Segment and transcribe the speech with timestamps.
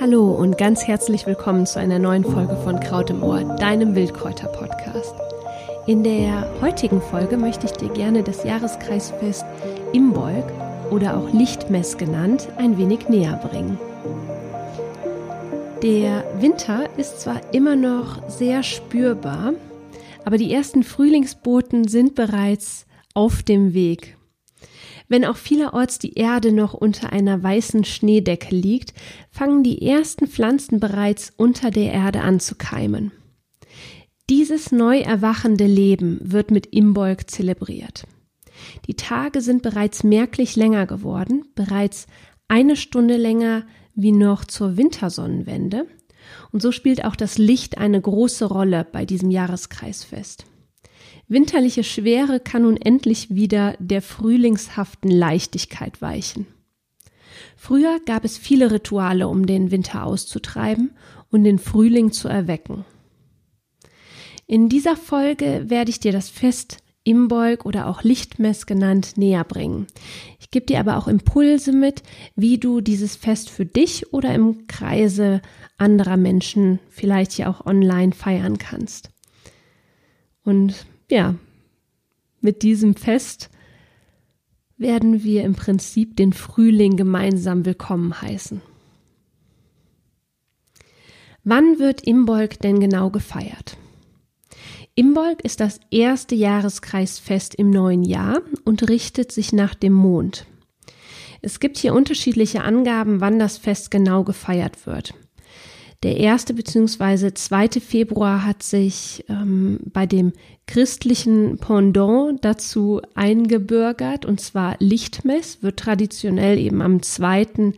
[0.00, 5.14] Hallo und ganz herzlich willkommen zu einer neuen Folge von Kraut im Ohr, deinem Wildkräuter-Podcast.
[5.86, 9.44] In der heutigen Folge möchte ich dir gerne das Jahreskreisfest
[9.92, 10.44] Imbolg
[10.90, 13.78] oder auch Lichtmess genannt ein wenig näher bringen.
[15.82, 19.52] Der Winter ist zwar immer noch sehr spürbar,
[20.26, 24.16] aber die ersten Frühlingsboten sind bereits auf dem Weg.
[25.06, 28.92] Wenn auch vielerorts die Erde noch unter einer weißen Schneedecke liegt,
[29.30, 33.12] fangen die ersten Pflanzen bereits unter der Erde an zu keimen.
[34.28, 38.04] Dieses neu erwachende Leben wird mit Imbolg zelebriert.
[38.88, 42.08] Die Tage sind bereits merklich länger geworden, bereits
[42.48, 45.86] eine Stunde länger wie noch zur Wintersonnenwende.
[46.52, 50.46] Und so spielt auch das Licht eine große Rolle bei diesem Jahreskreisfest.
[51.28, 56.46] Winterliche Schwere kann nun endlich wieder der frühlingshaften Leichtigkeit weichen.
[57.56, 60.90] Früher gab es viele Rituale, um den Winter auszutreiben
[61.30, 62.84] und den Frühling zu erwecken.
[64.46, 69.86] In dieser Folge werde ich dir das Fest Imbolg oder auch Lichtmess genannt näher bringen.
[70.40, 72.02] Ich gebe dir aber auch Impulse mit,
[72.34, 75.40] wie du dieses Fest für dich oder im Kreise
[75.78, 79.10] anderer Menschen vielleicht ja auch online feiern kannst.
[80.42, 81.36] Und ja,
[82.40, 83.50] mit diesem Fest
[84.76, 88.60] werden wir im Prinzip den Frühling gemeinsam willkommen heißen.
[91.44, 93.76] Wann wird Imbolg denn genau gefeiert?
[94.98, 100.46] Imbolg ist das erste Jahreskreisfest im neuen Jahr und richtet sich nach dem Mond.
[101.42, 105.12] Es gibt hier unterschiedliche Angaben, wann das Fest genau gefeiert wird.
[106.02, 107.34] Der erste bzw.
[107.34, 110.32] zweite Februar hat sich ähm, bei dem
[110.66, 117.74] christlichen Pendant dazu eingebürgert, und zwar Lichtmess wird traditionell eben am zweiten,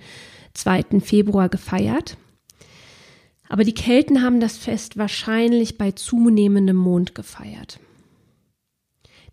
[0.55, 2.17] zweiten Februar gefeiert.
[3.49, 7.81] Aber die Kelten haben das Fest wahrscheinlich bei zunehmendem Mond gefeiert.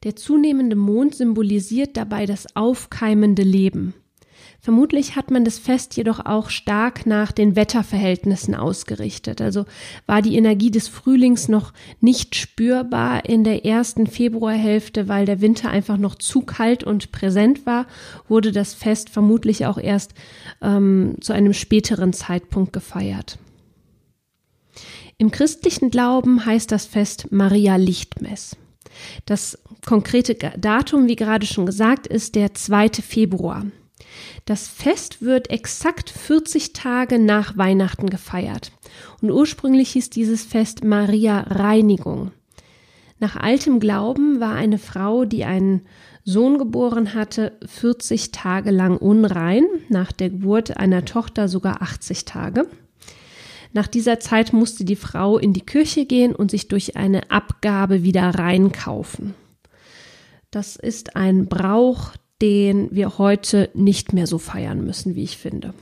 [0.04, 3.94] Der zunehmende Mond symbolisiert dabei das aufkeimende Leben.
[4.60, 9.42] Vermutlich hat man das Fest jedoch auch stark nach den Wetterverhältnissen ausgerichtet.
[9.42, 9.66] Also
[10.08, 11.72] war die Energie des Frühlings noch
[12.02, 17.66] nicht spürbar in der ersten Februarhälfte, weil der Winter einfach noch zu kalt und präsent
[17.66, 17.86] war,
[18.28, 20.14] wurde das Fest vermutlich auch erst
[20.62, 23.38] ähm, zu einem späteren Zeitpunkt gefeiert.
[25.18, 28.58] Im christlichen Glauben heißt das Fest Maria Lichtmess.
[29.26, 32.90] Das konkrete Datum, wie gerade schon gesagt, ist der 2.
[33.02, 33.66] Februar.
[34.44, 38.74] Das Fest wird exakt 40 Tage nach Weihnachten gefeiert.
[39.22, 42.32] Und ursprünglich hieß dieses Fest Maria Reinigung.
[43.18, 45.88] Nach altem Glauben war eine Frau, die einen
[46.26, 52.68] Sohn geboren hatte, 40 Tage lang unrein, nach der Geburt einer Tochter sogar 80 Tage.
[53.76, 58.04] Nach dieser Zeit musste die Frau in die Kirche gehen und sich durch eine Abgabe
[58.04, 59.36] wieder reinkaufen.
[60.50, 65.74] Das ist ein Brauch, den wir heute nicht mehr so feiern müssen, wie ich finde.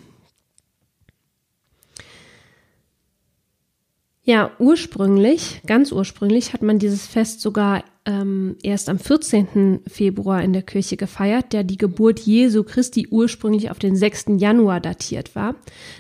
[4.24, 9.82] Ja, ursprünglich, ganz ursprünglich hat man dieses Fest sogar ähm, erst am 14.
[9.88, 14.26] Februar in der Kirche gefeiert, der die Geburt Jesu Christi ursprünglich auf den 6.
[14.38, 15.56] Januar datiert war.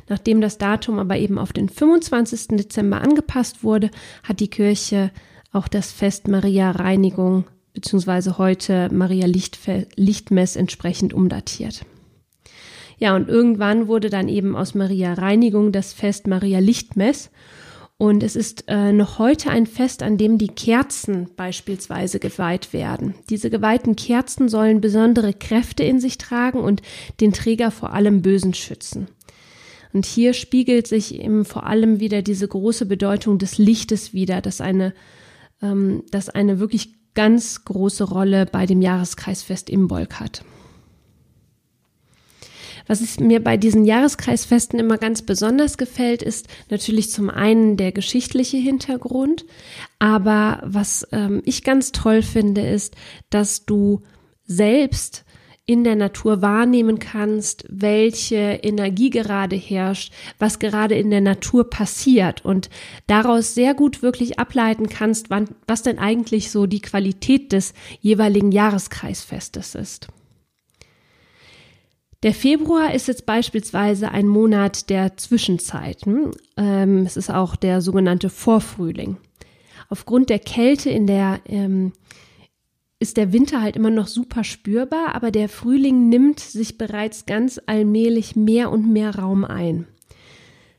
[0.09, 2.57] Nachdem das Datum aber eben auf den 25.
[2.57, 3.89] Dezember angepasst wurde,
[4.23, 5.11] hat die Kirche
[5.51, 11.85] auch das Fest Maria Reinigung beziehungsweise heute Maria Lichtfe Lichtmess entsprechend umdatiert.
[12.99, 17.31] Ja, und irgendwann wurde dann eben aus Maria Reinigung das Fest Maria Lichtmess
[18.03, 23.15] und es ist äh, noch heute ein Fest, an dem die Kerzen beispielsweise geweiht werden.
[23.29, 26.81] Diese geweihten Kerzen sollen besondere Kräfte in sich tragen und
[27.21, 29.07] den Träger vor allem Bösen schützen.
[29.93, 34.59] Und hier spiegelt sich eben vor allem wieder diese große Bedeutung des Lichtes wieder, dass
[34.59, 34.93] eine,
[35.61, 40.43] ähm, dass eine wirklich ganz große Rolle bei dem Jahreskreisfest Imbolg hat.
[42.87, 48.57] Was mir bei diesen Jahreskreisfesten immer ganz besonders gefällt, ist natürlich zum einen der geschichtliche
[48.57, 49.45] Hintergrund,
[49.99, 52.95] aber was ähm, ich ganz toll finde, ist,
[53.29, 54.01] dass du
[54.45, 55.23] selbst
[55.65, 62.43] in der Natur wahrnehmen kannst, welche Energie gerade herrscht, was gerade in der Natur passiert
[62.43, 62.69] und
[63.07, 68.51] daraus sehr gut wirklich ableiten kannst, wann, was denn eigentlich so die Qualität des jeweiligen
[68.51, 70.07] Jahreskreisfestes ist.
[72.23, 76.31] Der Februar ist jetzt beispielsweise ein Monat der Zwischenzeiten.
[76.55, 79.17] Ähm, es ist auch der sogenannte Vorfrühling.
[79.89, 81.91] aufgrund der Kälte in der ähm,
[82.97, 87.59] ist der Winter halt immer noch super spürbar, aber der Frühling nimmt sich bereits ganz
[87.65, 89.85] allmählich mehr und mehr Raum ein.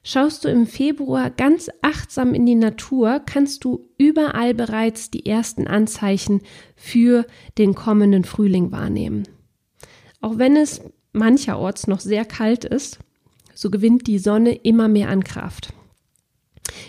[0.02, 5.66] Schaust du im Februar ganz achtsam in die Natur, kannst du überall bereits die ersten
[5.66, 6.40] Anzeichen
[6.76, 7.26] für
[7.58, 9.24] den kommenden Frühling wahrnehmen.
[10.22, 10.80] Auch wenn es
[11.14, 12.98] mancherorts noch sehr kalt ist,
[13.54, 15.72] so gewinnt die Sonne immer mehr an Kraft.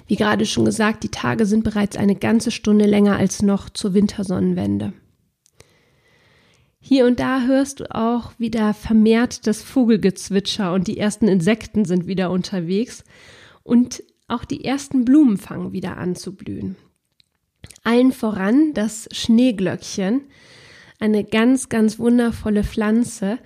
[0.08, 3.94] Wie gerade schon gesagt, die Tage sind bereits eine ganze Stunde länger als noch zur
[3.94, 4.94] Wintersonnenwende.
[6.80, 12.06] Hier und da hörst du auch wieder vermehrt das Vogelgezwitscher und die ersten Insekten sind
[12.06, 13.04] wieder unterwegs
[13.64, 16.76] und auch die ersten Blumen fangen wieder an zu blühen.
[17.84, 20.22] Allen voran das Schneeglöckchen,
[21.00, 23.40] eine ganz, ganz wundervolle Pflanze.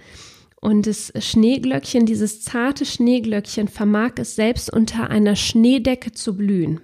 [0.61, 6.81] Und das Schneeglöckchen, dieses zarte Schneeglöckchen, vermag es selbst unter einer Schneedecke zu blühen.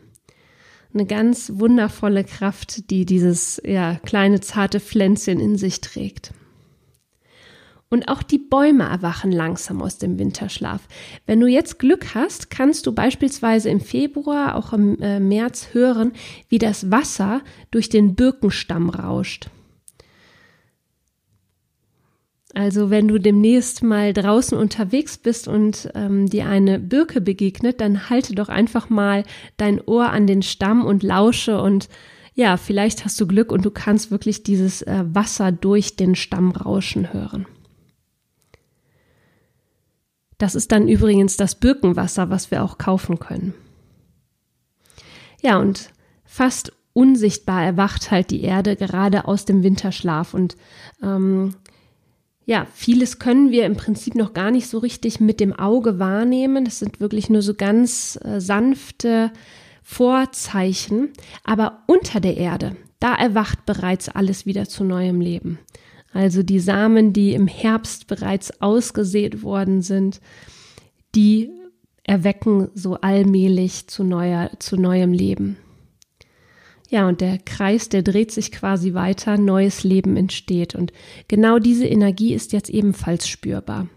[0.93, 6.31] Eine ganz wundervolle Kraft, die dieses ja, kleine zarte Pflänzchen in sich trägt.
[7.89, 10.87] Und auch die Bäume erwachen langsam aus dem Winterschlaf.
[11.25, 16.13] Wenn du jetzt Glück hast, kannst du beispielsweise im Februar, auch im äh, März hören,
[16.47, 19.49] wie das Wasser durch den Birkenstamm rauscht.
[22.55, 28.09] Also wenn du demnächst mal draußen unterwegs bist und ähm, dir eine Birke begegnet, dann
[28.09, 29.25] halte doch einfach mal
[29.57, 31.89] dein Ohr an den Stamm und lausche und
[32.33, 36.51] ja, vielleicht hast du Glück und du kannst wirklich dieses äh, Wasser durch den Stamm
[36.51, 37.45] rauschen hören.
[40.37, 43.53] Das ist dann übrigens das Birkenwasser, was wir auch kaufen können.
[45.41, 45.91] Ja, und
[46.23, 50.33] fast unsichtbar erwacht halt die Erde gerade aus dem Winterschlaf.
[50.33, 50.55] Und
[51.03, 51.55] ähm,
[52.45, 56.63] ja, vieles können wir im Prinzip noch gar nicht so richtig mit dem Auge wahrnehmen.
[56.63, 59.31] Das sind wirklich nur so ganz äh, sanfte
[59.81, 61.09] Vorzeichen.
[61.43, 65.57] Aber unter der Erde, da erwacht bereits alles wieder zu neuem Leben.
[66.13, 70.21] Also die Samen, die im Herbst bereits ausgesät worden sind,
[71.15, 71.49] die
[72.03, 75.57] erwecken so allmählich zu, neuer, zu neuem Leben.
[76.95, 80.75] Ja, und der Kreis, der dreht sich quasi weiter, neues Leben entsteht.
[80.75, 80.93] Und
[81.27, 83.89] genau diese Energie ist jetzt ebenfalls spürbar.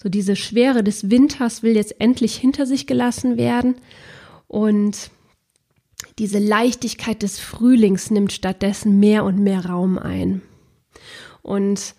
[0.00, 3.74] So diese Schwere des Winters will jetzt endlich hinter sich gelassen werden
[4.46, 5.10] und
[6.20, 10.42] diese Leichtigkeit des Frühlings nimmt stattdessen mehr und mehr Raum ein.
[11.42, 11.96] Und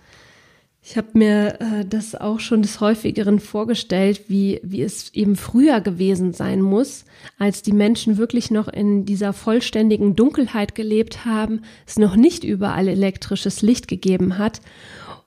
[0.89, 5.81] ich habe mir äh, das auch schon des häufigeren vorgestellt, wie, wie es eben früher
[5.81, 7.04] gewesen sein muss,
[7.38, 12.88] als die Menschen wirklich noch in dieser vollständigen Dunkelheit gelebt haben, es noch nicht überall
[12.88, 14.62] elektrisches Licht gegeben hat.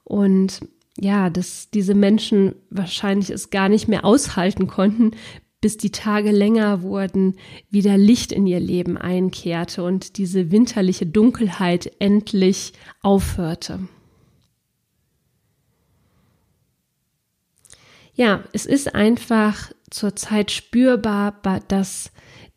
[0.03, 0.61] Und
[0.99, 5.11] ja, dass diese Menschen wahrscheinlich es gar nicht mehr aushalten konnten,
[5.61, 7.37] bis die Tage länger wurden,
[7.69, 12.73] wieder Licht in ihr Leben einkehrte und diese winterliche Dunkelheit endlich
[13.03, 13.81] aufhörte.
[18.15, 22.11] Ja, es ist einfach zurzeit spürbar, dass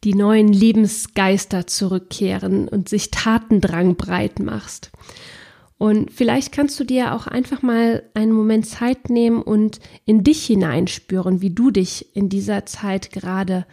[0.04, 4.92] die neuen Lebensgeister zurückkehren und sich Tatendrang breit machst.
[5.78, 10.46] Und vielleicht kannst du dir auch einfach mal einen Moment Zeit nehmen und in dich
[10.46, 13.66] hineinspüren, wie du dich in dieser Zeit gerade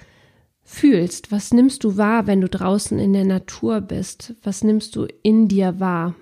[0.64, 1.30] fühlst.
[1.30, 4.34] Was nimmst du wahr, wenn du draußen in der Natur bist?
[4.42, 6.14] Was nimmst du in dir wahr?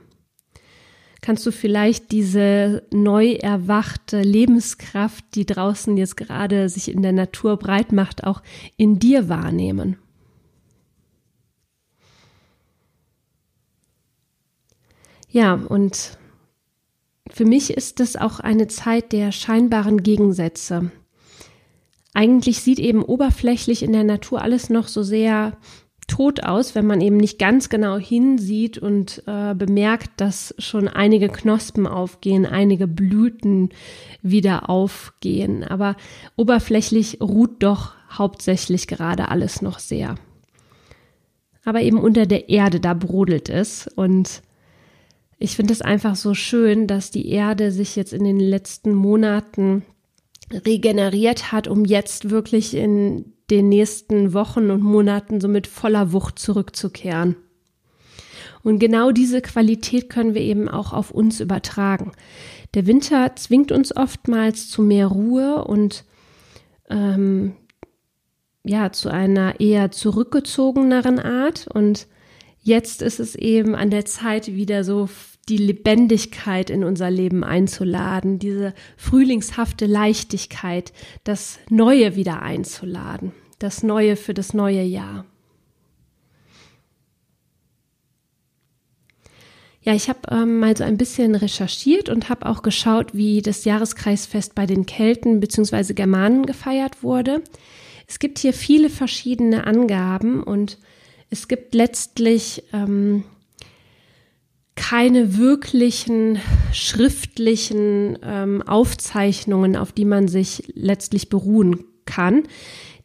[1.21, 7.57] Kannst du vielleicht diese neu erwachte Lebenskraft, die draußen jetzt gerade sich in der Natur
[7.57, 8.43] breit macht, auch
[8.77, 9.97] in dir wahrnehmen.
[15.31, 16.19] Ja, und
[17.31, 20.91] für mich ist das auch eine Zeit der scheinbaren Gegensätze.
[22.15, 25.57] Eigentlich sieht eben oberflächlich in der Natur alles noch so sehr
[26.09, 31.29] tot aus, wenn man eben nicht ganz genau hinsieht und äh, bemerkt, dass schon einige
[31.29, 33.69] Knospen aufgehen, einige Blüten
[34.23, 35.63] wieder aufgehen.
[35.63, 35.97] Aber
[36.35, 40.17] oberflächlich ruht doch hauptsächlich gerade alles noch sehr.
[41.65, 43.87] Aber eben unter der Erde, da brodelt es.
[43.87, 44.43] Und
[45.39, 49.85] ich finde es einfach so schön, dass die Erde sich jetzt in den letzten Monaten
[50.51, 56.39] regeneriert hat, um jetzt wirklich in den nächsten Wochen und Monaten so mit voller Wucht
[56.39, 57.37] zurückzukehren.
[58.63, 62.13] Und genau diese Qualität können wir eben auch auf uns übertragen.
[62.75, 66.05] Der Winter zwingt uns oftmals zu mehr Ruhe und
[66.91, 67.55] ähm,
[68.65, 71.67] ja, zu einer eher zurückgezogeneren Art.
[71.73, 72.07] Und
[72.63, 75.09] jetzt ist es eben an der Zeit, wieder so
[75.49, 80.93] die Lebendigkeit in unser Leben einzuladen, diese frühlingshafte Leichtigkeit,
[81.25, 85.25] das Neue wieder einzuladen, das Neue für das neue Jahr.
[89.81, 93.65] Ja, ich habe ähm, mal so ein bisschen recherchiert und habe auch geschaut, wie das
[93.65, 95.95] Jahreskreisfest bei den Kelten bzw.
[95.95, 97.43] Germanen gefeiert wurde.
[98.07, 100.79] Es gibt hier viele verschiedene Angaben und
[101.31, 103.25] es gibt letztlich ähm,
[104.79, 106.39] keine wirklichen
[106.73, 112.45] schriftlichen ähm, Aufzeichnungen, auf die man sich letztlich beruhen kann.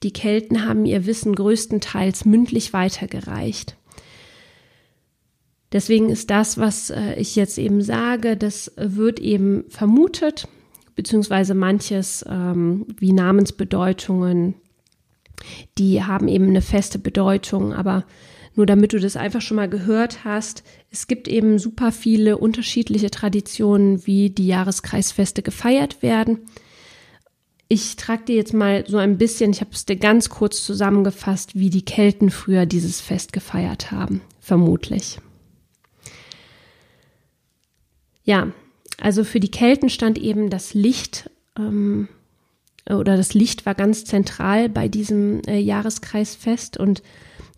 [0.04, 3.76] Die Kelten haben ihr Wissen größtenteils mündlich weitergereicht.
[5.72, 10.48] Deswegen ist das, was äh, ich jetzt eben sage, das wird eben vermutet,
[10.96, 14.54] beziehungsweise manches ähm, wie Namensbedeutungen,
[15.80, 18.06] die haben eben eine feste Bedeutung, aber
[18.56, 20.64] nur damit du das einfach schon mal gehört hast,
[20.94, 26.42] es gibt eben super viele unterschiedliche Traditionen, wie die Jahreskreisfeste gefeiert werden.
[27.68, 31.56] Ich trage dir jetzt mal so ein bisschen, ich habe es dir ganz kurz zusammengefasst,
[31.56, 35.18] wie die Kelten früher dieses Fest gefeiert haben, vermutlich.
[38.24, 38.52] Ja,
[39.02, 42.08] also für die Kelten stand eben das Licht ähm,
[42.88, 47.02] oder das Licht war ganz zentral bei diesem äh, Jahreskreisfest und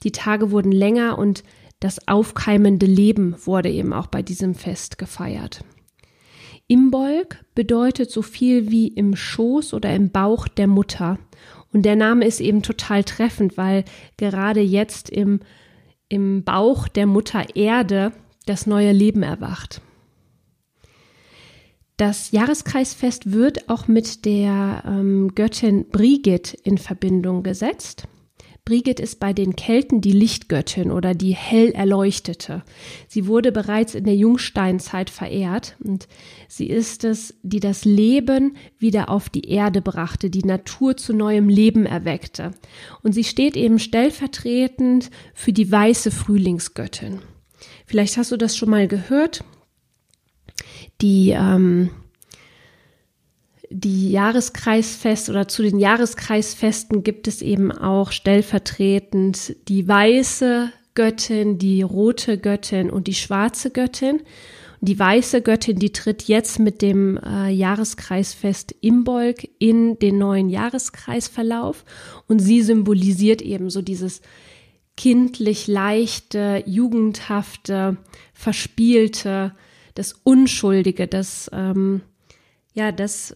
[0.04, 1.44] die Tage wurden länger und
[1.86, 5.64] das aufkeimende Leben wurde eben auch bei diesem Fest gefeiert.
[6.66, 11.20] Imbolg bedeutet so viel wie im Schoß oder im Bauch der Mutter.
[11.72, 13.86] Und der Name ist eben total treffend, weil
[14.18, 15.42] gerade jetzt im,
[16.10, 18.14] im Bauch der Mutter Erde
[18.48, 19.80] das neue Leben erwacht.
[21.98, 28.08] Das Jahreskreisfest wird auch mit der ähm, Göttin Brigid in Verbindung gesetzt.
[28.66, 32.64] Brigid ist bei den Kelten die Lichtgöttin oder die hell erleuchtete.
[33.08, 36.08] Sie wurde bereits in der Jungsteinzeit verehrt und
[36.48, 41.48] sie ist es, die das Leben wieder auf die Erde brachte, die Natur zu neuem
[41.48, 42.52] Leben erweckte.
[43.04, 47.20] Und sie steht eben stellvertretend für die weiße Frühlingsgöttin.
[47.86, 49.44] Vielleicht hast du das schon mal gehört.
[51.02, 51.92] Die ähm,
[53.70, 61.82] die Jahreskreisfest oder zu den Jahreskreisfesten gibt es eben auch stellvertretend die weiße Göttin, die
[61.82, 64.22] rote Göttin und die schwarze Göttin.
[64.82, 71.86] Die weiße Göttin, die tritt jetzt mit dem äh, Jahreskreisfest Imbolg in den neuen Jahreskreisverlauf
[72.28, 74.22] und sie symbolisiert eben so dieses
[74.96, 77.98] kindlich leichte, jugendhafte,
[78.34, 79.54] verspielte,
[79.96, 82.02] das Unschuldige, das ähm,
[82.76, 83.36] ja, das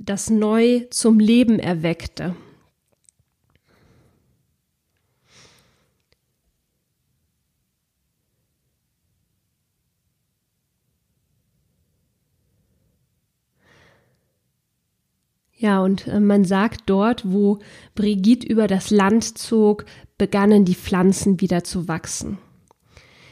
[0.00, 2.34] das neu zum Leben erweckte.
[15.60, 17.58] Ja, und äh, man sagt dort, wo
[17.94, 19.84] Brigitte über das Land zog,
[20.16, 22.38] begannen die Pflanzen wieder zu wachsen.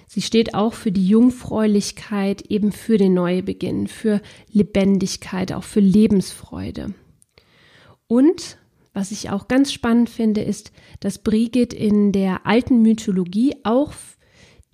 [0.08, 6.94] Sie steht auch für die Jungfräulichkeit, eben für den Neubeginn, für Lebendigkeit, auch für Lebensfreude.
[8.06, 8.56] Und
[8.94, 13.92] was ich auch ganz spannend finde, ist, dass Brigid in der alten Mythologie auch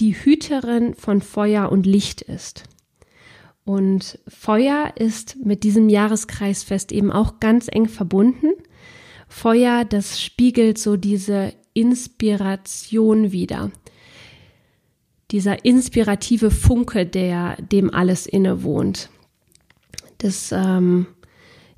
[0.01, 2.63] die Hüterin von Feuer und Licht ist.
[3.65, 8.53] Und Feuer ist mit diesem Jahreskreisfest eben auch ganz eng verbunden.
[9.27, 13.73] Feuer, das spiegelt so diese Inspiration wieder
[15.35, 19.11] dieser inspirative Funke, der dem alles innewohnt.
[20.19, 21.09] Das, ähm,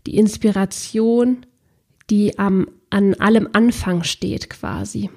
[0.06, 1.46] die Inspiration,
[2.10, 5.08] die am, an allem Anfang steht quasi.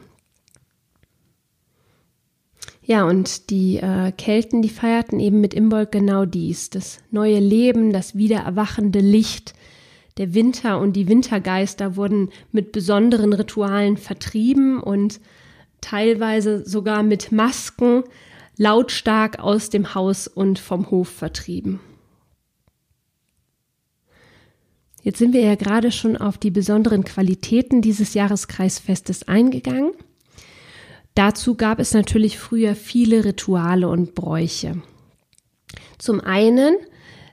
[2.82, 7.92] Ja, und die äh, Kelten, die feierten eben mit Imbolg genau dies, das neue Leben,
[7.92, 9.54] das wiedererwachende Licht.
[10.18, 15.20] Der Winter und die Wintergeister wurden mit besonderen Ritualen vertrieben und
[15.82, 18.06] teilweise sogar mit Masken
[18.60, 21.80] lautstark aus dem Haus und vom Hof vertrieben.
[25.02, 29.94] Jetzt sind wir ja gerade schon auf die besonderen Qualitäten dieses Jahreskreisfestes eingegangen.
[31.16, 34.82] Dazu gab es natürlich früher viele Rituale und Bräuche.
[35.98, 36.76] Zum einen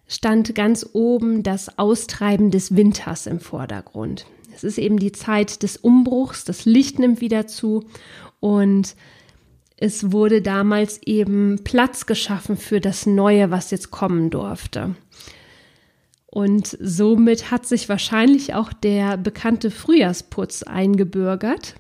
[0.07, 4.27] stand ganz oben das Austreiben des Winters im Vordergrund.
[4.55, 7.85] Es ist eben die Zeit des Umbruchs, das Licht nimmt wieder zu
[8.39, 8.95] und
[9.77, 14.95] es wurde damals eben Platz geschaffen für das Neue, was jetzt kommen durfte.
[16.27, 21.75] Und somit hat sich wahrscheinlich auch der bekannte Frühjahrsputz eingebürgert,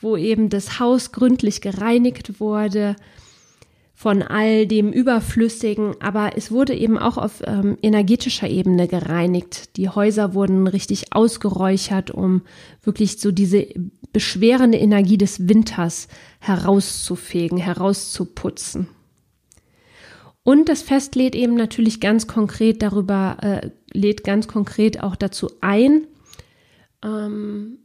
[0.00, 2.96] wo eben das Haus gründlich gereinigt wurde
[3.98, 9.74] von all dem Überflüssigen, aber es wurde eben auch auf ähm, energetischer Ebene gereinigt.
[9.78, 12.42] Die Häuser wurden richtig ausgeräuchert, um
[12.82, 13.66] wirklich so diese
[14.16, 16.08] beschwerende Energie des Winters
[16.40, 18.88] herauszufegen, herauszuputzen.
[20.42, 25.50] Und das Fest lädt eben natürlich ganz konkret darüber, äh, lädt ganz konkret auch dazu
[25.60, 26.06] ein,
[27.04, 27.80] ähm,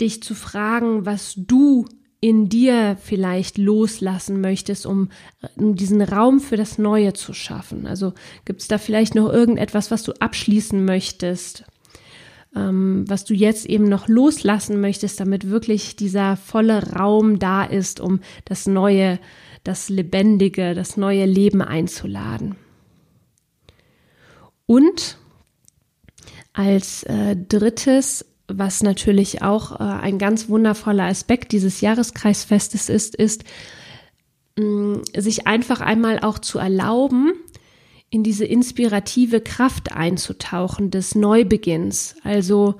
[0.00, 1.86] dich zu fragen, was du
[2.20, 5.08] in dir vielleicht loslassen möchtest, um,
[5.56, 7.88] um diesen Raum für das Neue zu schaffen.
[7.88, 8.12] Also
[8.44, 11.64] gibt es da vielleicht noch irgendetwas, was du abschließen möchtest,
[12.54, 18.00] ähm, was du jetzt eben noch loslassen möchtest, damit wirklich dieser volle Raum da ist,
[18.00, 19.18] um das Neue,
[19.62, 22.56] das Lebendige, das neue Leben einzuladen.
[24.66, 25.18] Und
[26.52, 33.44] als äh, drittes was natürlich auch äh, ein ganz wundervoller Aspekt dieses Jahreskreisfestes ist, ist,
[34.58, 37.32] mh, sich einfach einmal auch zu erlauben,
[38.10, 42.16] in diese inspirative Kraft einzutauchen des Neubeginns.
[42.22, 42.76] Also,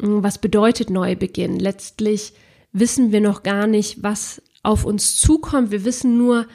[0.00, 1.58] mm, was bedeutet Neubeginn?
[1.58, 2.32] Letztlich
[2.72, 5.70] wissen wir noch gar nicht, was auf uns zukommt.
[5.70, 6.46] Wir wissen nur,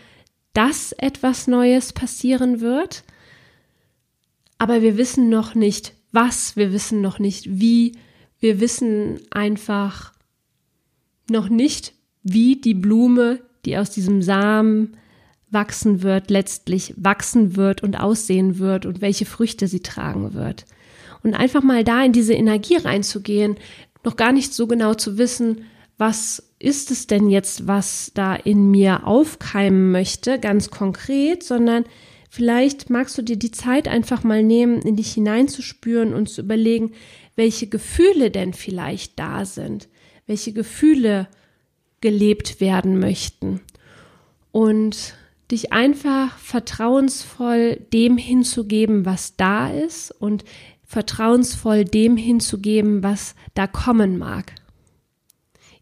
[0.54, 3.04] dass etwas Neues passieren wird,
[4.58, 7.94] aber wir wissen noch nicht, was, wir wissen noch nicht wie,
[8.40, 10.14] wir wissen einfach
[11.30, 14.98] noch nicht, wie die Blume, die aus diesem Samen
[15.52, 20.66] wachsen wird, letztlich wachsen wird und aussehen wird und welche Früchte sie tragen wird.
[21.24, 23.58] Und einfach mal da in diese Energie reinzugehen,
[24.04, 25.66] noch gar nicht so genau zu wissen,
[25.98, 31.86] was ist es denn jetzt, was da in mir aufkeimen möchte, ganz konkret, sondern
[32.32, 36.92] Vielleicht magst du dir die Zeit einfach mal nehmen, in dich hineinzuspüren und zu überlegen,
[37.36, 39.90] welche Gefühle denn vielleicht da sind,
[40.28, 41.28] welche Gefühle
[42.02, 43.62] gelebt werden möchten.
[44.52, 45.16] Und
[45.52, 50.44] dich einfach vertrauensvoll dem hinzugeben, was da ist und
[50.86, 54.54] vertrauensvoll dem hinzugeben, was da kommen mag.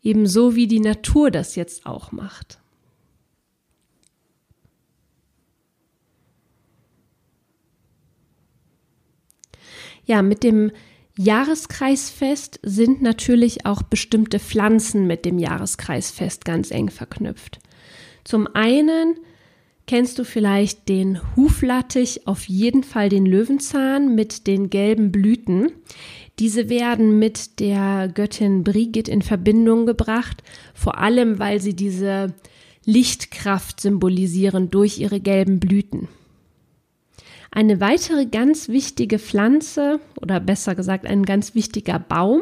[0.02, 2.60] Ebenso wie die Natur das jetzt auch macht.
[10.06, 10.72] Ja, mit dem
[11.18, 17.60] Jahreskreisfest sind natürlich auch bestimmte Pflanzen mit dem Jahreskreisfest ganz eng verknüpft.
[18.24, 19.18] Zum einen
[19.88, 25.72] kennst du vielleicht den Huflattich, auf jeden Fall den Löwenzahn mit den gelben Blüten.
[26.40, 30.44] Diese werden mit der Göttin Brigid in Verbindung gebracht,
[30.76, 32.36] vor allem weil sie diese
[32.86, 36.08] Lichtkraft symbolisieren durch ihre gelben Blüten.
[37.50, 42.42] Eine weitere ganz wichtige Pflanze oder besser gesagt ein ganz wichtiger Baum,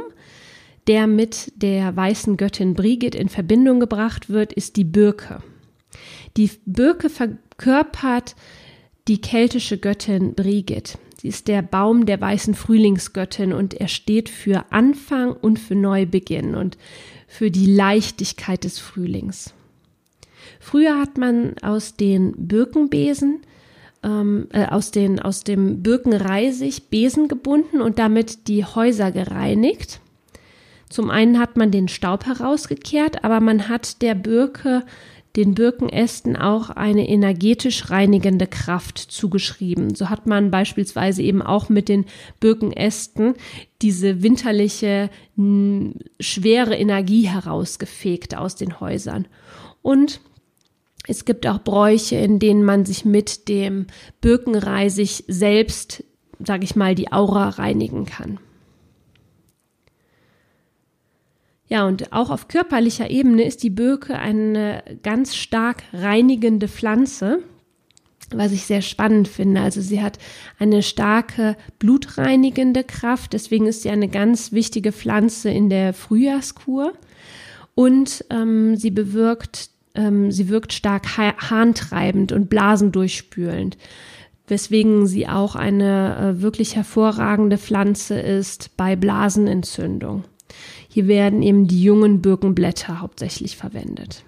[0.88, 5.42] der mit der weißen Göttin Brigid in Verbindung gebracht wird, ist die Birke.
[6.38, 8.36] Die Birke verkörpert
[9.08, 10.98] die keltische Göttin Brigid.
[11.22, 16.56] Sie ist der Baum der weißen Frühlingsgöttin und er steht für Anfang und für Neubeginn
[16.56, 16.78] und
[17.28, 19.54] für die Leichtigkeit des Frühlings.
[20.60, 23.42] Früher hat man aus den Birkenbesen
[24.04, 30.00] ähm, äh, aus, den, aus dem Birkenreisig Besen gebunden und damit die Häuser gereinigt.
[30.90, 34.84] Zum einen hat man den Staub herausgekehrt, aber man hat der Birke,
[35.36, 39.96] den Birkenästen auch eine energetisch reinigende Kraft zugeschrieben.
[39.96, 42.06] So hat man beispielsweise eben auch mit den
[42.40, 43.34] Birkenästen
[43.82, 45.10] diese winterliche,
[46.20, 49.28] schwere Energie herausgefegt aus den Häusern.
[49.82, 50.22] Und
[51.08, 53.88] es gibt auch Bräuche, in denen man sich mit dem
[54.22, 56.04] Birkenreisig selbst,
[56.44, 58.40] sage ich mal, die Aura reinigen kann.
[61.68, 67.40] Ja, und auch auf körperlicher Ebene ist die Birke eine ganz stark reinigende Pflanze,
[68.30, 69.62] was ich sehr spannend finde.
[69.62, 70.20] Also sie hat
[70.60, 76.94] eine starke blutreinigende Kraft, deswegen ist sie eine ganz wichtige Pflanze in der Frühjahrskur
[77.74, 83.78] und ähm, sie bewirkt ähm, sie wirkt stark harntreibend und blasendurchspülend,
[84.48, 90.26] weswegen sie auch eine äh, wirklich hervorragende Pflanze ist bei Blasenentzündung.
[90.96, 94.24] Hier werden eben die jungen Birkenblätter hauptsächlich verwendet.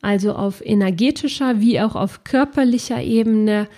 [0.00, 3.68] Also auf energetischer wie auch auf körperlicher Ebene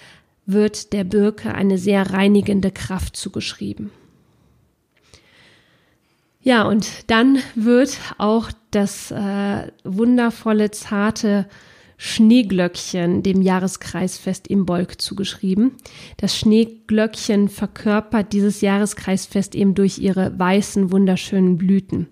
[0.45, 3.91] wird der Birke eine sehr reinigende Kraft zugeschrieben.
[6.43, 11.49] Ja, und dann wird auch das äh, wundervolle, zarte
[11.99, 15.73] Schneeglöckchen dem Jahreskreisfest im Bolk zugeschrieben.
[16.19, 22.09] Das Schneeglöckchen verkörpert dieses Jahreskreisfest eben durch ihre weißen, wunderschönen Blüten,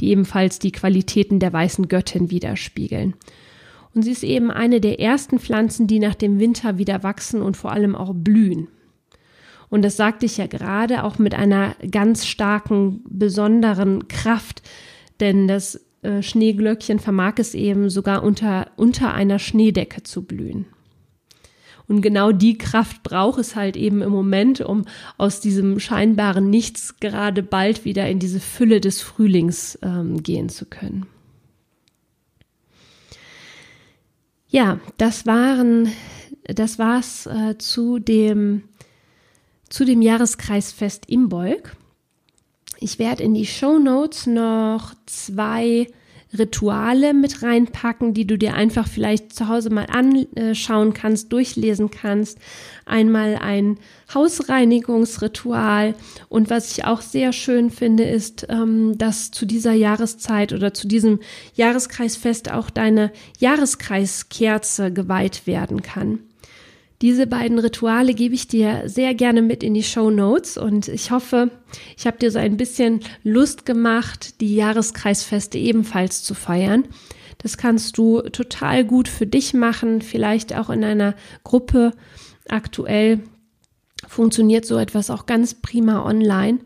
[0.00, 3.14] die ebenfalls die Qualitäten der weißen Göttin widerspiegeln.
[3.94, 7.56] Und sie ist eben eine der ersten Pflanzen, die nach dem Winter wieder wachsen und
[7.56, 8.68] vor allem auch blühen.
[9.70, 14.62] Und das sagte ich ja gerade auch mit einer ganz starken, besonderen Kraft,
[15.20, 20.66] denn das äh, Schneeglöckchen vermag es eben sogar unter, unter einer Schneedecke zu blühen.
[21.88, 24.84] Und genau die Kraft braucht es halt eben im Moment, um
[25.16, 30.66] aus diesem scheinbaren Nichts gerade bald wieder in diese Fülle des Frühlings ähm, gehen zu
[30.66, 31.06] können.
[34.48, 35.90] Ja, das waren,
[36.44, 38.64] das war's äh, zu dem,
[39.68, 41.76] zu dem Jahreskreisfest Imbolg.
[42.80, 45.88] Ich werde in die Show Notes noch zwei
[46.36, 52.38] Rituale mit reinpacken, die du dir einfach vielleicht zu Hause mal anschauen kannst, durchlesen kannst.
[52.84, 53.78] Einmal ein
[54.14, 55.94] Hausreinigungsritual
[56.28, 60.86] und was ich auch sehr schön finde, ist, ähm, dass zu dieser Jahreszeit oder zu
[60.86, 61.18] diesem
[61.54, 66.20] Jahreskreisfest auch deine Jahreskreiskerze geweiht werden kann.
[67.00, 71.12] Diese beiden Rituale gebe ich dir sehr gerne mit in die Show Notes und ich
[71.12, 71.50] hoffe,
[71.96, 76.84] ich habe dir so ein bisschen Lust gemacht, die Jahreskreisfeste ebenfalls zu feiern.
[77.38, 81.92] Das kannst du total gut für dich machen, vielleicht auch in einer Gruppe.
[82.48, 83.20] Aktuell
[84.08, 86.58] funktioniert so etwas auch ganz prima online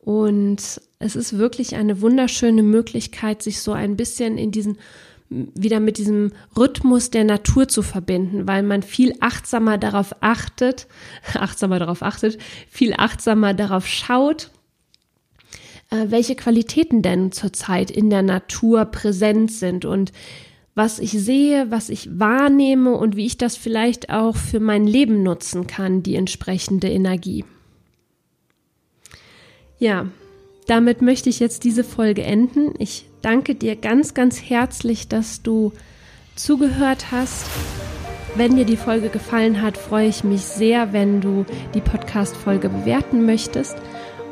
[0.00, 4.78] und es ist wirklich eine wunderschöne Möglichkeit, sich so ein bisschen in diesen
[5.30, 10.86] wieder mit diesem Rhythmus der Natur zu verbinden, weil man viel achtsamer darauf achtet,
[11.34, 12.38] achtsamer darauf achtet,
[12.68, 14.50] viel achtsamer darauf schaut,
[15.90, 20.12] äh, welche Qualitäten denn zurzeit in der Natur präsent sind und
[20.74, 25.24] was ich sehe, was ich wahrnehme und wie ich das vielleicht auch für mein Leben
[25.24, 27.44] nutzen kann, die entsprechende Energie.
[29.80, 30.06] Ja,
[30.68, 32.74] damit möchte ich jetzt diese Folge enden.
[32.78, 35.72] Ich danke dir ganz, ganz herzlich, dass du
[36.36, 37.46] zugehört hast.
[38.34, 43.26] Wenn dir die Folge gefallen hat, freue ich mich sehr, wenn du die Podcast-Folge bewerten
[43.26, 43.76] möchtest.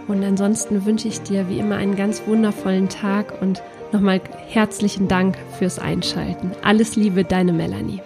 [0.06, 5.36] Und ansonsten wünsche ich dir wie immer einen ganz wundervollen Tag und nochmal herzlichen Dank
[5.58, 6.52] fürs Einschalten.
[6.62, 8.00] Alles Liebe, deine Melanie.